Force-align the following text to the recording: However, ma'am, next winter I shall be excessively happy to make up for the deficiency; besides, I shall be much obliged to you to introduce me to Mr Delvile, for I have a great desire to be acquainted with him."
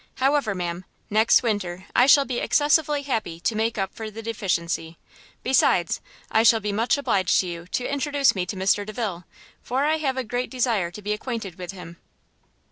However, 0.15 0.55
ma'am, 0.55 0.85
next 1.11 1.43
winter 1.43 1.85
I 1.95 2.07
shall 2.07 2.25
be 2.25 2.39
excessively 2.39 3.03
happy 3.03 3.39
to 3.41 3.55
make 3.55 3.77
up 3.77 3.93
for 3.93 4.09
the 4.09 4.23
deficiency; 4.23 4.97
besides, 5.43 6.01
I 6.31 6.41
shall 6.41 6.59
be 6.59 6.71
much 6.71 6.97
obliged 6.97 7.39
to 7.41 7.47
you 7.47 7.67
to 7.67 7.85
introduce 7.85 8.33
me 8.33 8.47
to 8.47 8.55
Mr 8.55 8.83
Delvile, 8.83 9.25
for 9.61 9.85
I 9.85 9.97
have 9.97 10.17
a 10.17 10.23
great 10.23 10.49
desire 10.49 10.89
to 10.89 11.03
be 11.03 11.13
acquainted 11.13 11.59
with 11.59 11.71
him." 11.71 11.97